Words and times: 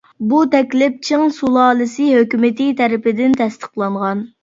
بۇ 0.29 0.37
تەكلىپ 0.55 0.95
چىڭ 1.09 1.27
سۇلالىسى 1.37 2.09
ھۆكۈمىتى 2.17 2.71
تەرىپىدىن 2.83 3.41
تەستىقلانغان. 3.45 4.31